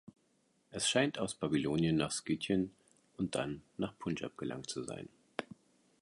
Es 0.71 0.89
scheint 0.89 1.19
aus 1.19 1.35
Babylonien 1.35 1.95
nach 1.95 2.09
Skythien 2.11 2.71
und 3.17 3.35
dann 3.35 3.61
nach 3.77 3.95
Punjab 3.99 4.35
gelangt 4.35 4.67
zu 4.67 4.83
sein. 4.83 5.07